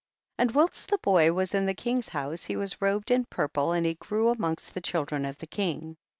32. 0.39 0.41
And 0.47 0.55
whilst 0.55 0.89
the 0.89 0.97
bov 0.97 1.35
was 1.35 1.53
in 1.53 1.67
the 1.67 1.75
king's 1.75 2.09
house, 2.09 2.45
he 2.45 2.55
was 2.55 2.81
robed 2.81 3.11
in 3.11 3.25
purple 3.25 3.71
and 3.71 3.85
he 3.85 3.93
grew 3.93 4.29
amongst 4.29 4.73
the 4.73 4.81
chil 4.81 5.05
dren 5.05 5.25
of 5.25 5.37
the 5.37 5.45
king. 5.45 5.95